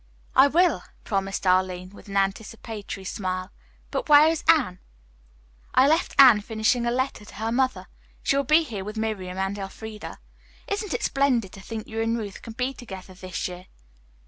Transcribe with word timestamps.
"I 0.35 0.47
will," 0.47 0.81
promised 1.03 1.45
Arline, 1.45 1.91
with 1.91 2.07
an 2.07 2.17
anticipatory 2.17 3.03
smile. 3.03 3.51
"But 3.91 4.09
where 4.09 4.29
is 4.29 4.43
Anne?" 4.47 4.79
"I 5.75 5.87
left 5.87 6.15
Anne 6.17 6.41
finishing 6.41 6.87
a 6.87 6.91
letter 6.91 7.23
to 7.23 7.35
her 7.35 7.51
mother. 7.51 7.85
She 8.23 8.35
will 8.35 8.43
be 8.43 8.63
here 8.63 8.83
with 8.83 8.97
Miriam 8.97 9.37
and 9.37 9.59
Elfreda. 9.59 10.17
Isn't 10.65 10.95
it 10.95 11.03
splendid 11.03 11.51
to 11.51 11.61
think 11.61 11.85
you 11.85 12.01
and 12.01 12.17
Ruth 12.17 12.41
can 12.41 12.53
be 12.53 12.73
together 12.73 13.13
this 13.13 13.47
year?" 13.47 13.67